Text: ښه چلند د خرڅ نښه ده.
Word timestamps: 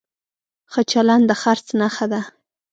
ښه 0.71 0.81
چلند 0.91 1.25
د 1.29 1.31
خرڅ 1.41 1.67
نښه 1.79 2.05
ده. 2.11 2.21